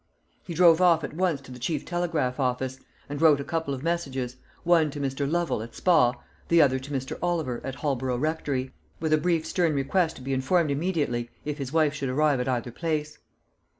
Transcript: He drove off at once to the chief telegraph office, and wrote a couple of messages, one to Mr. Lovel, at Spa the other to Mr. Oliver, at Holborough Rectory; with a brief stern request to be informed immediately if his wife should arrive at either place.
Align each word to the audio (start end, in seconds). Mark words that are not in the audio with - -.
He 0.41 0.55
drove 0.55 0.81
off 0.81 1.03
at 1.03 1.13
once 1.13 1.41
to 1.41 1.51
the 1.51 1.59
chief 1.59 1.85
telegraph 1.85 2.39
office, 2.39 2.79
and 3.07 3.21
wrote 3.21 3.39
a 3.39 3.43
couple 3.43 3.71
of 3.71 3.83
messages, 3.83 4.37
one 4.63 4.89
to 4.89 4.99
Mr. 4.99 5.31
Lovel, 5.31 5.61
at 5.61 5.75
Spa 5.75 6.15
the 6.47 6.59
other 6.59 6.79
to 6.79 6.89
Mr. 6.89 7.19
Oliver, 7.21 7.61
at 7.63 7.75
Holborough 7.75 8.17
Rectory; 8.17 8.73
with 8.99 9.13
a 9.13 9.19
brief 9.19 9.45
stern 9.45 9.75
request 9.75 10.15
to 10.15 10.23
be 10.23 10.33
informed 10.33 10.71
immediately 10.71 11.29
if 11.45 11.59
his 11.59 11.71
wife 11.71 11.93
should 11.93 12.09
arrive 12.09 12.39
at 12.39 12.47
either 12.49 12.71
place. 12.71 13.19